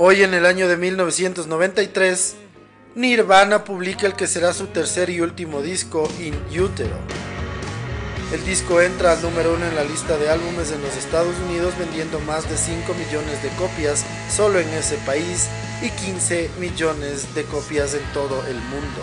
Hoy 0.00 0.22
en 0.22 0.32
el 0.32 0.46
año 0.46 0.68
de 0.68 0.76
1993, 0.76 2.36
Nirvana 2.94 3.64
publica 3.64 4.06
el 4.06 4.14
que 4.14 4.28
será 4.28 4.52
su 4.52 4.68
tercer 4.68 5.10
y 5.10 5.20
último 5.20 5.60
disco, 5.60 6.08
In 6.20 6.36
Utero. 6.56 6.96
El 8.32 8.44
disco 8.44 8.80
entra 8.80 9.10
al 9.10 9.22
número 9.22 9.54
uno 9.54 9.66
en 9.66 9.74
la 9.74 9.82
lista 9.82 10.16
de 10.16 10.30
álbumes 10.30 10.70
en 10.70 10.82
los 10.82 10.96
Estados 10.96 11.34
Unidos 11.48 11.74
vendiendo 11.76 12.20
más 12.20 12.48
de 12.48 12.56
5 12.56 12.94
millones 12.94 13.42
de 13.42 13.48
copias 13.58 14.04
solo 14.30 14.60
en 14.60 14.68
ese 14.68 14.98
país 14.98 15.48
y 15.82 15.90
15 15.90 16.48
millones 16.60 17.34
de 17.34 17.42
copias 17.42 17.94
en 17.94 18.04
todo 18.14 18.46
el 18.46 18.54
mundo. 18.54 19.02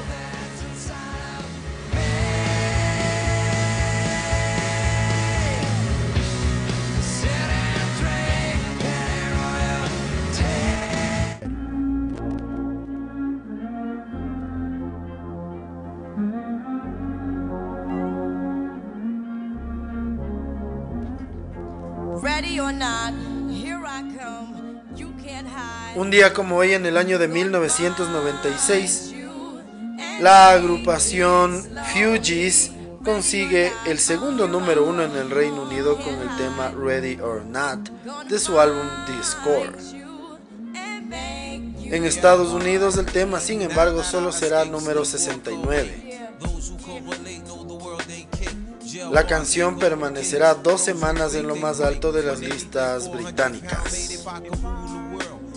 Un 25.96 26.12
día 26.12 26.34
como 26.34 26.58
hoy 26.58 26.74
en 26.74 26.86
el 26.86 26.98
año 26.98 27.18
de 27.18 27.30
1996, 27.30 29.14
la 30.20 30.52
agrupación 30.52 31.64
Fugees 31.94 32.72
consigue 33.04 33.72
el 33.86 34.00
segundo 34.00 34.50
número 34.50 34.84
uno 34.84 35.04
en 35.04 35.16
el 35.16 35.30
Reino 35.30 35.64
Unido 35.64 35.96
con 35.96 36.16
el 36.16 36.36
tema 36.36 36.72
Ready 36.72 37.22
or 37.22 37.46
Not 37.46 37.90
de 38.28 38.40
su 38.40 38.60
álbum 38.60 38.86
Discord. 39.08 39.76
En 41.86 42.04
Estados 42.04 42.50
Unidos 42.50 42.98
el 42.98 43.06
tema, 43.06 43.40
sin 43.40 43.62
embargo, 43.62 44.04
solo 44.04 44.34
será 44.34 44.66
número 44.66 45.06
69. 45.06 46.30
La 49.12 49.28
canción 49.28 49.80
permanecerá 49.80 50.56
dos 50.56 50.82
semanas 50.82 51.36
en 51.36 51.48
lo 51.48 51.56
más 51.56 51.80
alto 51.80 52.12
de 52.12 52.24
las 52.24 52.40
listas 52.40 53.10
británicas. 53.12 54.24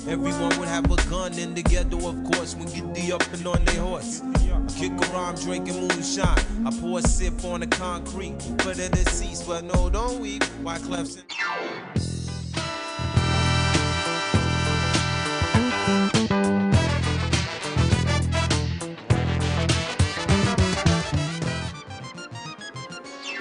Everyone 0.09 0.59
would 0.59 0.69
have 0.69 0.91
a 0.91 0.97
gun 1.11 1.39
in 1.39 1.53
the 1.53 1.63
ghetto, 1.63 1.99
of 2.09 2.25
course, 2.33 2.55
when 2.55 2.67
get 2.69 2.95
the 2.95 3.13
up 3.13 3.23
and 3.31 3.47
on 3.47 3.63
their 3.67 3.83
horse. 3.83 4.23
Kick 4.79 4.93
around 5.11 5.39
drinking 5.39 5.79
moonshine. 5.87 6.39
I 6.65 6.71
pour 6.81 7.01
a 7.01 7.03
sip 7.03 7.45
on 7.45 7.61
the 7.61 7.67
concrete 7.67 8.41
for 8.63 8.73
the 8.73 8.89
deceased, 8.89 9.47
but 9.47 9.65
no, 9.65 9.91
don't 9.91 10.19
weep. 10.19 10.43
Why 10.63 10.79
Clemson? 10.79 11.25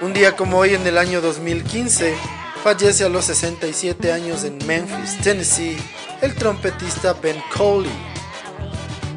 Un 0.02 0.12
día 0.12 0.36
como 0.36 0.58
hoy 0.58 0.74
en 0.74 0.86
el 0.86 0.98
año 0.98 1.22
2015, 1.22 2.14
fallece 2.62 3.04
a 3.04 3.08
los 3.08 3.24
67 3.24 4.12
años 4.12 4.44
en 4.44 4.58
Memphis, 4.66 5.18
Tennessee, 5.22 5.78
el 6.20 6.34
trompetista 6.34 7.12
Ben 7.14 7.40
Coley. 7.56 7.90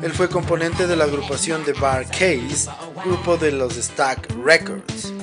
Él 0.02 0.12
fue 0.12 0.30
componente 0.30 0.88
de 0.88 0.96
la 0.96 1.06
agrupación 1.06 1.64
de 1.64 1.74
Bar 1.74 2.08
Case, 2.08 2.70
grupo 3.04 3.38
de 3.38 3.52
los 3.52 3.74
Stack 3.76 4.34
Records. 4.44 5.14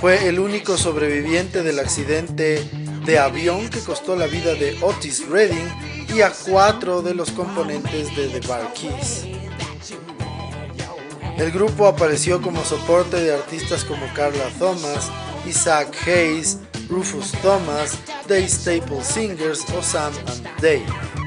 Fue 0.00 0.28
el 0.28 0.38
único 0.38 0.76
sobreviviente 0.76 1.62
del 1.62 1.78
accidente 1.78 2.62
de 3.04 3.18
avión 3.18 3.68
que 3.68 3.80
costó 3.80 4.16
la 4.16 4.26
vida 4.26 4.54
de 4.54 4.76
Otis 4.80 5.28
Redding 5.28 5.68
y 6.14 6.22
a 6.22 6.32
cuatro 6.48 7.02
de 7.02 7.14
los 7.14 7.30
componentes 7.30 8.14
de 8.16 8.28
The 8.28 8.46
Bar 8.46 8.72
Keys. 8.72 9.26
El 11.36 11.50
grupo 11.50 11.86
apareció 11.86 12.40
como 12.40 12.64
soporte 12.64 13.20
de 13.20 13.34
artistas 13.34 13.84
como 13.84 14.06
Carla 14.14 14.48
Thomas, 14.58 15.10
Isaac 15.46 15.94
Hayes, 16.06 16.58
Rufus 16.88 17.32
Thomas, 17.42 17.98
Dave 18.26 18.48
Staple 18.48 19.02
Singers 19.02 19.64
o 19.74 19.80
Sam 19.82 20.12
and 20.26 20.60
Dave. 20.60 21.25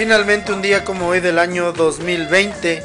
Finalmente 0.00 0.50
un 0.54 0.62
día 0.62 0.82
como 0.82 1.08
hoy 1.08 1.20
del 1.20 1.38
año 1.38 1.74
2020, 1.74 2.82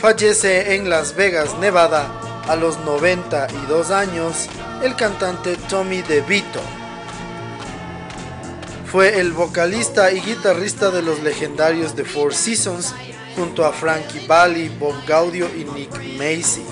fallece 0.00 0.74
en 0.74 0.90
Las 0.90 1.14
Vegas, 1.14 1.56
Nevada, 1.60 2.42
a 2.48 2.56
los 2.56 2.80
92 2.80 3.92
años, 3.92 4.48
el 4.82 4.96
cantante 4.96 5.56
Tommy 5.68 6.02
DeVito. 6.02 6.60
Fue 8.90 9.20
el 9.20 9.32
vocalista 9.32 10.10
y 10.10 10.22
guitarrista 10.22 10.90
de 10.90 11.02
los 11.02 11.22
legendarios 11.22 11.94
The 11.94 12.04
Four 12.04 12.34
Seasons 12.34 12.96
junto 13.36 13.64
a 13.64 13.72
Frankie 13.72 14.26
Valli, 14.26 14.70
Bob 14.70 14.96
Gaudio 15.06 15.46
y 15.54 15.62
Nick 15.62 15.92
Macy. 16.18 16.64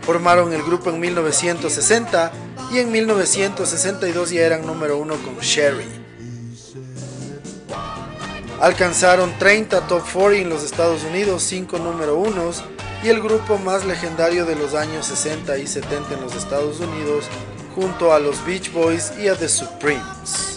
Formaron 0.00 0.52
el 0.52 0.64
grupo 0.64 0.90
en 0.90 0.98
1960 0.98 2.32
y 2.72 2.80
en 2.80 2.90
1962 2.90 4.30
ya 4.30 4.40
eran 4.40 4.66
número 4.66 4.98
uno 4.98 5.14
con 5.18 5.38
Sherry. 5.38 6.03
Alcanzaron 8.64 9.30
30 9.38 9.88
top 9.88 10.02
40 10.10 10.40
en 10.40 10.48
los 10.48 10.64
Estados 10.64 11.04
Unidos, 11.04 11.42
5 11.42 11.78
número 11.80 12.16
1 12.16 12.50
y 13.02 13.08
el 13.08 13.20
grupo 13.20 13.58
más 13.58 13.84
legendario 13.84 14.46
de 14.46 14.56
los 14.56 14.72
años 14.72 15.04
60 15.04 15.58
y 15.58 15.66
70 15.66 16.14
en 16.14 16.22
los 16.22 16.34
Estados 16.34 16.80
Unidos, 16.80 17.26
junto 17.74 18.14
a 18.14 18.18
los 18.18 18.42
Beach 18.46 18.72
Boys 18.72 19.12
y 19.22 19.28
a 19.28 19.36
The 19.36 19.50
Supremes. 19.50 20.53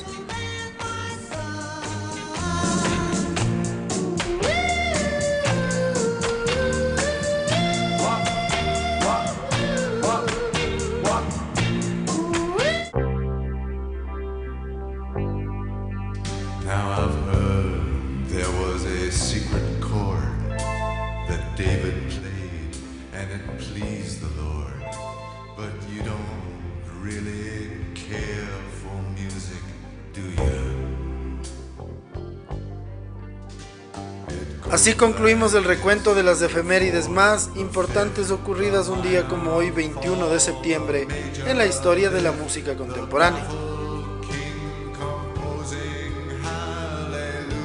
Así 34.72 34.94
concluimos 34.94 35.54
el 35.54 35.64
recuento 35.64 36.14
de 36.14 36.24
las 36.24 36.42
efemérides 36.42 37.10
más 37.10 37.50
importantes 37.56 38.30
ocurridas 38.32 38.90
un 38.90 39.02
día 39.02 39.28
como 39.28 39.54
hoy 39.54 39.72
21 39.72 40.28
de 40.28 40.40
septiembre 40.40 41.08
en 41.48 41.58
la 41.58 41.66
historia 41.66 42.10
de 42.10 42.22
la 42.22 42.32
música 42.32 42.76
contemporánea. 42.76 43.44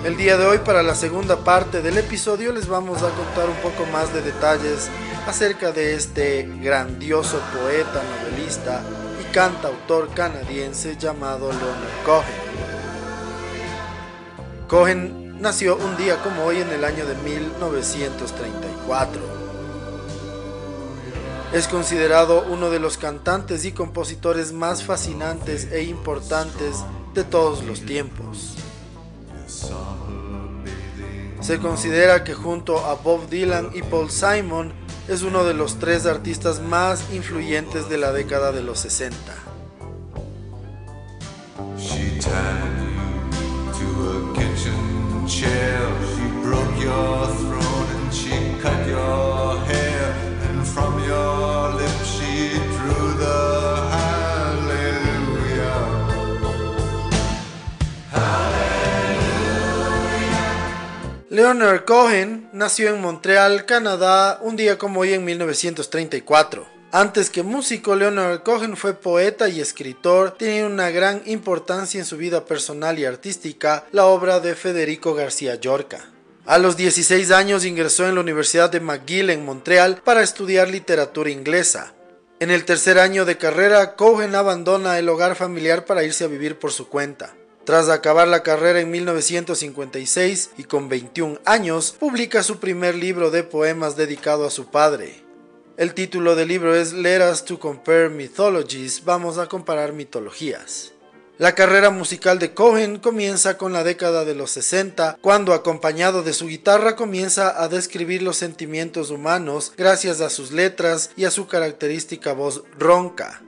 El 0.05 0.17
día 0.17 0.37
de 0.37 0.47
hoy 0.47 0.59
para 0.59 0.83
la 0.83 0.95
segunda 0.95 1.45
parte 1.45 1.83
del 1.83 1.99
episodio 1.99 2.53
les 2.53 2.69
vamos 2.69 3.03
a 3.03 3.11
contar 3.11 3.51
un 3.51 3.57
poco 3.57 3.85
más 3.93 4.15
de 4.15 4.23
detalles 4.23 4.89
acerca 5.27 5.73
de 5.73 5.95
este 5.95 6.49
grandioso 6.61 7.41
poeta, 7.53 8.03
novelista 8.21 8.83
y 9.21 9.33
cantautor 9.33 10.13
canadiense 10.15 10.97
llamado 10.97 11.51
Leonard 11.53 12.05
Cohen. 12.05 12.43
Cohen 14.69 15.41
nació 15.41 15.77
un 15.77 15.97
día 15.97 16.23
como 16.23 16.45
hoy 16.45 16.61
en 16.61 16.71
el 16.71 16.85
año 16.85 17.07
de 17.07 17.15
1934. 17.15 19.43
Es 21.53 21.69
considerado 21.69 22.45
uno 22.49 22.71
de 22.71 22.81
los 22.81 22.97
cantantes 22.97 23.65
y 23.65 23.73
compositores 23.73 24.53
más 24.53 24.83
fascinantes 24.83 25.71
e 25.71 25.83
importantes 25.83 26.79
de 27.15 27.25
todos 27.25 27.63
los 27.65 27.83
tiempos. 27.83 28.57
Se 31.41 31.59
considera 31.59 32.25
que 32.25 32.35
junto 32.35 32.87
a 32.87 32.95
Bob 32.95 33.29
Dylan 33.29 33.71
y 33.75 33.83
Paul 33.83 34.11
Simon 34.11 34.73
es 35.09 35.23
uno 35.23 35.45
de 35.45 35.55
los 35.55 35.79
tres 35.79 36.07
artistas 36.07 36.61
más 36.61 37.13
influyentes 37.13 37.89
de 37.89 37.99
la 37.99 38.13
década 38.13 38.53
de 38.53 38.63
los 38.63 38.81
60. 38.81 39.17
chair. 45.33 45.83
She 47.03 47.52
Leonard 61.43 61.85
Cohen 61.87 62.49
nació 62.53 62.91
en 62.91 63.01
Montreal, 63.01 63.67
Canadá, 63.67 64.39
un 64.43 64.55
día 64.55 64.79
como 64.79 65.01
hoy 65.01 65.13
en 65.13 65.25
1934. 65.25 66.69
Antes 66.93 67.31
que 67.31 67.43
músico, 67.43 67.97
Leonard 67.97 68.45
Cohen 68.45 68.77
fue 68.77 68.95
poeta 68.95 69.49
y 69.49 69.61
escritor, 69.61 70.37
tenía 70.39 70.65
una 70.67 70.91
gran 70.91 71.21
importancia 71.27 71.99
en 71.99 72.07
su 72.07 72.17
vida 72.17 72.45
personal 72.45 72.97
y 73.01 73.07
artística 73.07 73.87
la 73.91 74.07
obra 74.07 74.39
de 74.39 74.55
Federico 74.55 75.15
García 75.15 75.57
Llorca. 75.57 76.13
A 76.47 76.59
los 76.59 76.77
16 76.77 77.33
años 77.33 77.65
ingresó 77.65 78.07
en 78.07 78.15
la 78.15 78.21
Universidad 78.21 78.71
de 78.71 78.79
McGill 78.79 79.31
en 79.31 79.45
Montreal 79.45 80.01
para 80.05 80.23
estudiar 80.23 80.69
literatura 80.69 81.31
inglesa. 81.31 81.93
En 82.39 82.53
el 82.53 82.65
tercer 82.65 83.01
año 83.01 83.25
de 83.25 83.37
carrera, 83.37 83.97
Cohen 83.97 84.37
abandona 84.37 84.97
el 84.97 85.09
hogar 85.09 85.35
familiar 85.35 85.87
para 85.87 86.05
irse 86.05 86.23
a 86.23 86.29
vivir 86.29 86.61
por 86.61 86.71
su 86.71 86.89
cuenta. 86.89 87.35
Tras 87.65 87.89
acabar 87.89 88.27
la 88.27 88.43
carrera 88.43 88.81
en 88.81 88.91
1956 88.91 90.51
y 90.59 90.65
con 90.65 90.89
21 90.89 91.39
años, 91.45 91.95
publica 91.99 92.43
su 92.43 92.59
primer 92.59 92.97
libro 92.97 93.31
de 93.31 93.45
poemas 93.45 93.97
dedicado 93.97 94.47
a 94.47 94.51
su 94.51 94.67
padre. 94.67 95.23
El 95.77 95.95
título 95.95 96.35
del 96.35 96.49
libro 96.49 96.75
es 96.75 96.93
Let 96.93 97.31
Us 97.31 97.45
to 97.45 97.61
Compare 97.61 98.09
Mythologies, 98.09 99.05
vamos 99.05 99.39
a 99.39 99.47
comparar 99.47 99.93
mitologías. 99.93 100.93
La 101.39 101.55
carrera 101.55 101.91
musical 101.91 102.39
de 102.39 102.53
Cohen 102.53 102.99
comienza 102.99 103.57
con 103.57 103.73
la 103.73 103.85
década 103.85 104.25
de 104.25 104.35
los 104.35 104.51
60, 104.51 105.19
cuando 105.21 105.55
acompañado 105.55 106.23
de 106.23 106.35
su 106.35 106.49
guitarra 106.49 106.95
comienza 106.95 107.63
a 107.63 107.69
describir 107.69 108.23
los 108.23 108.37
sentimientos 108.37 109.11
humanos 109.11 109.73
gracias 109.77 110.21
a 110.21 110.31
sus 110.31 110.51
letras 110.51 111.11
y 111.17 111.25
a 111.25 111.31
su 111.31 111.47
característica 111.47 112.33
voz 112.33 112.65
ronca. 112.79 113.41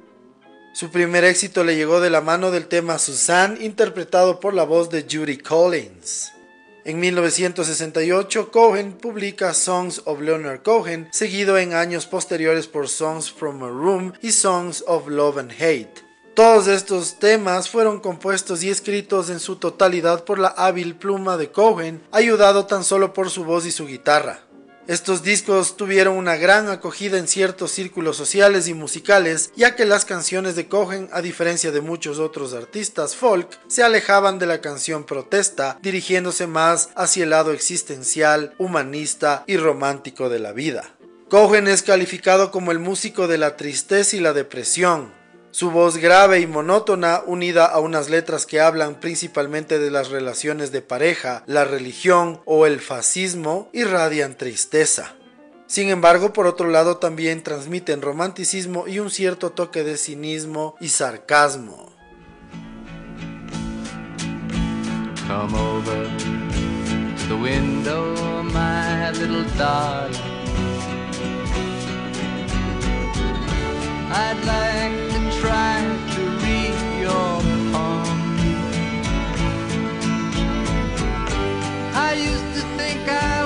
Su 0.75 0.91
primer 0.91 1.23
éxito 1.23 1.63
le 1.63 1.77
llegó 1.77 2.01
de 2.01 2.11
la 2.11 2.21
mano 2.21 2.51
del 2.51 2.67
tema 2.67 2.99
Suzanne, 2.99 3.65
interpretado 3.65 4.41
por 4.41 4.55
la 4.55 4.65
voz 4.65 4.91
de 4.91 5.07
Judy 5.09 5.39
Collins. 5.39 6.33
En 6.85 6.99
1968, 6.99 8.51
Cohen 8.51 8.95
publica 8.95 9.55
Songs 9.55 10.03
of 10.05 10.21
Leonard 10.21 10.63
Cohen, 10.65 11.09
seguido 11.13 11.59
en 11.59 11.75
años 11.75 12.07
posteriores 12.07 12.67
por 12.67 12.89
Songs 12.89 13.31
from 13.31 13.63
a 13.63 13.69
Room 13.69 14.15
y 14.21 14.33
Songs 14.33 14.83
of 14.89 15.07
Love 15.07 15.39
and 15.39 15.53
Hate. 15.53 16.03
Todos 16.35 16.67
estos 16.67 17.21
temas 17.21 17.69
fueron 17.71 18.01
compuestos 18.01 18.65
y 18.65 18.69
escritos 18.69 19.31
en 19.31 19.39
su 19.39 19.55
totalidad 19.55 20.25
por 20.25 20.41
la 20.41 20.49
hábil 20.49 20.97
pluma 20.97 21.37
de 21.37 21.53
Cohen, 21.53 22.03
ayudado 22.11 22.67
tan 22.67 22.83
solo 22.83 23.13
por 23.13 23.31
su 23.31 23.45
voz 23.45 23.65
y 23.65 23.71
su 23.71 23.87
guitarra. 23.87 24.41
Estos 24.87 25.23
discos 25.23 25.79
tuvieron 25.79 26.17
una 26.17 26.37
gran 26.37 26.69
acogida 26.69 27.19
en 27.19 27.27
ciertos 27.27 27.71
círculos 27.71 28.19
sociales 28.19 28.69
y 28.69 28.75
musicales, 28.75 29.51
ya 29.57 29.75
que 29.77 29.87
las 29.87 30.05
canciones 30.05 30.57
de 30.57 30.69
Cohen, 30.69 31.09
a 31.11 31.23
diferencia 31.23 31.71
de 31.71 31.81
muchos 31.81 32.19
otros 32.19 32.53
artistas 32.53 33.17
folk, 33.17 33.49
se 33.67 33.83
alejaban 33.83 34.39
de 34.39 34.45
la 34.45 34.61
canción 34.61 35.05
protesta, 35.05 35.79
dirigiéndose 35.81 36.47
más 36.47 36.91
hacia 36.97 37.25
el 37.25 37.31
lado 37.31 37.53
existencial, 37.53 38.55
humanista 38.59 39.43
y 39.47 39.57
romántico 39.57 40.29
de 40.29 40.39
la 40.41 40.53
vida. 40.53 40.95
Cohen 41.31 41.67
es 41.67 41.83
calificado 41.83 42.51
como 42.51 42.71
el 42.71 42.79
músico 42.79 43.27
de 43.27 43.39
la 43.39 43.57
tristeza 43.57 44.17
y 44.17 44.21
la 44.21 44.35
depresión, 44.35 45.13
su 45.55 45.71
voz 45.71 45.99
grave 45.99 46.41
y 46.41 46.49
monótona, 46.49 47.23
unida 47.25 47.67
a 47.67 47.79
unas 47.79 48.11
letras 48.11 48.45
que 48.45 48.61
hablan 48.61 48.97
principalmente 48.97 49.79
de 49.79 49.89
las 49.89 50.09
relaciones 50.09 50.73
de 50.73 50.83
pareja, 50.83 51.45
la 51.47 51.65
religión 51.65 52.41
o 52.45 52.67
el 52.67 52.81
fascismo, 52.81 53.69
irradian 53.73 54.37
tristeza. 54.37 55.15
Sin 55.69 55.91
embargo, 55.91 56.33
por 56.33 56.49
otro 56.49 56.71
lado, 56.71 56.97
también 56.97 57.45
transmiten 57.45 58.03
romanticismo 58.03 58.89
y 58.89 58.99
un 58.99 59.13
cierto 59.13 59.51
toque 59.51 59.85
de 59.85 59.97
cinismo 59.97 60.75
y 60.81 60.89
sarcasmo. 60.89 61.93
Come 65.29 65.57
over 65.57 66.09
the 67.29 67.35
window, 67.37 68.43
my 68.43 69.13
little 69.13 69.45
darling. 69.57 70.19
I'd 74.11 74.45
like 74.45 75.14
acaba. 83.05 83.44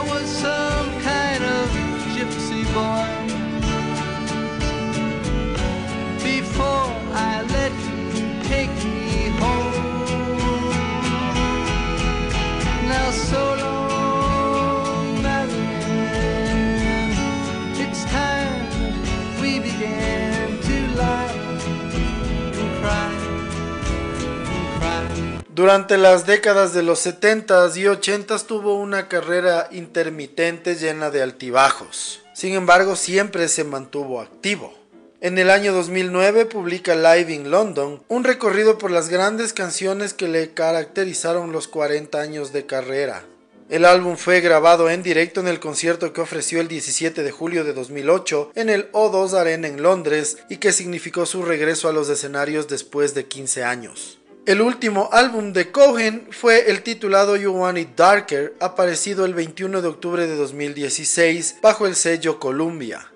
Durante 25.58 25.98
las 25.98 26.24
décadas 26.24 26.72
de 26.72 26.84
los 26.84 27.04
70s 27.04 27.76
y 27.76 27.82
80s 27.82 28.46
tuvo 28.46 28.74
una 28.74 29.08
carrera 29.08 29.66
intermitente 29.72 30.76
llena 30.76 31.10
de 31.10 31.20
altibajos. 31.20 32.22
Sin 32.32 32.54
embargo, 32.54 32.94
siempre 32.94 33.48
se 33.48 33.64
mantuvo 33.64 34.20
activo. 34.20 34.72
En 35.20 35.36
el 35.36 35.50
año 35.50 35.72
2009 35.72 36.46
publica 36.46 36.94
Live 36.94 37.34
in 37.34 37.50
London, 37.50 38.00
un 38.06 38.22
recorrido 38.22 38.78
por 38.78 38.92
las 38.92 39.08
grandes 39.08 39.52
canciones 39.52 40.14
que 40.14 40.28
le 40.28 40.54
caracterizaron 40.54 41.50
los 41.50 41.66
40 41.66 42.20
años 42.20 42.52
de 42.52 42.64
carrera. 42.64 43.24
El 43.68 43.84
álbum 43.84 44.16
fue 44.16 44.40
grabado 44.40 44.88
en 44.90 45.02
directo 45.02 45.40
en 45.40 45.48
el 45.48 45.58
concierto 45.58 46.12
que 46.12 46.20
ofreció 46.20 46.60
el 46.60 46.68
17 46.68 47.24
de 47.24 47.30
julio 47.32 47.64
de 47.64 47.72
2008 47.72 48.52
en 48.54 48.70
el 48.70 48.92
O2 48.92 49.32
Arena 49.32 49.66
en 49.66 49.82
Londres 49.82 50.38
y 50.48 50.58
que 50.58 50.70
significó 50.70 51.26
su 51.26 51.42
regreso 51.42 51.88
a 51.88 51.92
los 51.92 52.08
escenarios 52.08 52.68
después 52.68 53.12
de 53.14 53.26
15 53.26 53.64
años. 53.64 54.17
El 54.48 54.62
último 54.62 55.10
álbum 55.12 55.52
de 55.52 55.70
Cohen 55.70 56.26
fue 56.30 56.70
el 56.70 56.82
titulado 56.82 57.36
You 57.36 57.52
Want 57.52 57.76
It 57.76 57.90
Darker, 57.94 58.54
aparecido 58.60 59.26
el 59.26 59.34
21 59.34 59.82
de 59.82 59.88
octubre 59.88 60.26
de 60.26 60.36
2016 60.36 61.56
bajo 61.60 61.86
el 61.86 61.94
sello 61.94 62.40
Columbia. 62.40 63.12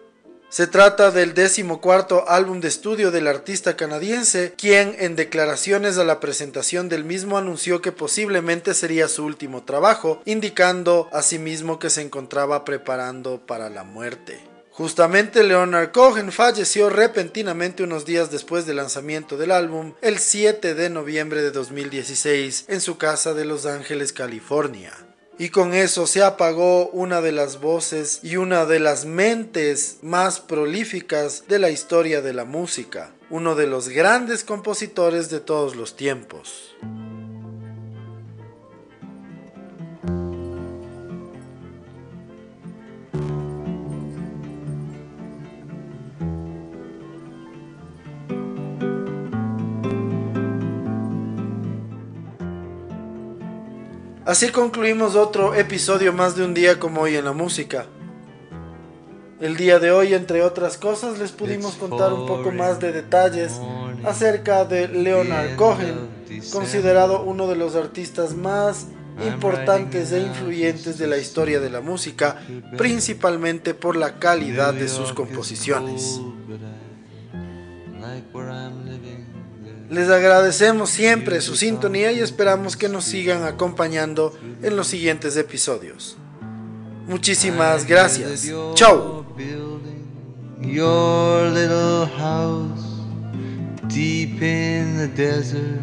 Se 0.50 0.66
trata 0.66 1.10
del 1.10 1.32
decimocuarto 1.32 2.28
álbum 2.28 2.60
de 2.60 2.68
estudio 2.68 3.10
del 3.10 3.28
artista 3.28 3.78
canadiense, 3.78 4.52
quien 4.58 4.94
en 4.98 5.16
declaraciones 5.16 5.96
a 5.96 6.04
la 6.04 6.20
presentación 6.20 6.90
del 6.90 7.06
mismo 7.06 7.38
anunció 7.38 7.80
que 7.80 7.92
posiblemente 7.92 8.74
sería 8.74 9.08
su 9.08 9.24
último 9.24 9.62
trabajo, 9.62 10.20
indicando 10.26 11.08
asimismo 11.14 11.78
que 11.78 11.88
se 11.88 12.02
encontraba 12.02 12.66
preparando 12.66 13.38
para 13.46 13.70
la 13.70 13.84
muerte. 13.84 14.51
Justamente 14.72 15.42
Leonard 15.42 15.92
Cohen 15.92 16.32
falleció 16.32 16.88
repentinamente 16.88 17.82
unos 17.82 18.06
días 18.06 18.30
después 18.30 18.64
del 18.64 18.76
lanzamiento 18.76 19.36
del 19.36 19.50
álbum, 19.50 19.92
el 20.00 20.18
7 20.18 20.74
de 20.74 20.88
noviembre 20.88 21.42
de 21.42 21.50
2016, 21.50 22.64
en 22.68 22.80
su 22.80 22.96
casa 22.96 23.34
de 23.34 23.44
Los 23.44 23.66
Ángeles, 23.66 24.14
California. 24.14 24.92
Y 25.38 25.50
con 25.50 25.74
eso 25.74 26.06
se 26.06 26.22
apagó 26.22 26.88
una 26.88 27.20
de 27.20 27.32
las 27.32 27.60
voces 27.60 28.20
y 28.22 28.36
una 28.36 28.64
de 28.64 28.80
las 28.80 29.04
mentes 29.04 29.98
más 30.00 30.40
prolíficas 30.40 31.44
de 31.48 31.58
la 31.58 31.68
historia 31.68 32.22
de 32.22 32.32
la 32.32 32.46
música, 32.46 33.12
uno 33.28 33.54
de 33.54 33.66
los 33.66 33.90
grandes 33.90 34.42
compositores 34.42 35.28
de 35.28 35.40
todos 35.40 35.76
los 35.76 35.96
tiempos. 35.96 36.74
Así 54.32 54.48
concluimos 54.48 55.14
otro 55.14 55.54
episodio 55.54 56.10
más 56.10 56.34
de 56.36 56.42
un 56.42 56.54
día 56.54 56.78
como 56.78 57.02
hoy 57.02 57.16
en 57.16 57.26
la 57.26 57.34
música. 57.34 57.84
El 59.42 59.58
día 59.58 59.78
de 59.78 59.90
hoy, 59.90 60.14
entre 60.14 60.40
otras 60.40 60.78
cosas, 60.78 61.18
les 61.18 61.32
pudimos 61.32 61.74
contar 61.74 62.14
un 62.14 62.26
poco 62.26 62.50
más 62.50 62.80
de 62.80 62.92
detalles 62.92 63.60
acerca 64.06 64.64
de 64.64 64.88
Leonard 64.88 65.54
Cohen, 65.56 66.08
considerado 66.50 67.22
uno 67.24 67.46
de 67.46 67.56
los 67.56 67.76
artistas 67.76 68.34
más 68.34 68.86
importantes 69.22 70.12
e 70.12 70.22
influyentes 70.22 70.96
de 70.96 71.08
la 71.08 71.18
historia 71.18 71.60
de 71.60 71.68
la 71.68 71.82
música, 71.82 72.40
principalmente 72.78 73.74
por 73.74 73.96
la 73.96 74.18
calidad 74.18 74.72
de 74.72 74.88
sus 74.88 75.12
composiciones. 75.12 76.22
Les 79.92 80.08
agradecemos 80.08 80.88
siempre 80.88 81.42
su 81.42 81.54
sintonía 81.54 82.12
y 82.12 82.20
esperamos 82.20 82.78
que 82.78 82.88
nos 82.88 83.04
sigan 83.04 83.44
acompañando 83.44 84.32
en 84.62 84.74
los 84.74 84.86
siguientes 84.86 85.36
episodios. 85.36 86.16
Muchísimas 87.06 87.86
gracias. 87.86 88.50
Chao. 88.72 89.26
Your 90.62 91.50
little 91.50 92.06
house 92.16 93.02
deep 93.88 94.40
in 94.40 94.96
the 94.96 95.08
desert. 95.08 95.82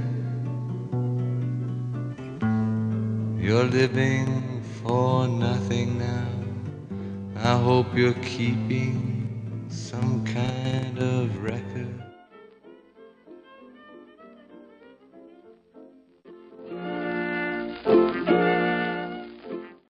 You're 3.39 3.69
living 3.69 4.63
or 4.83 5.27
nothing 5.27 5.99
now. 5.99 6.27
I 7.43 7.55
hope 7.63 7.95
you're 7.95 8.19
keeping 8.23 9.67
some 9.69 10.25
kind 10.25 10.97
of 10.97 11.43
record. 11.43 11.78